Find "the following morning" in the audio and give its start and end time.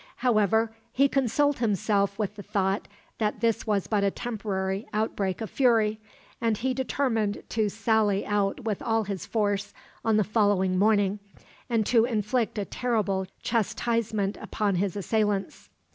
10.17-11.19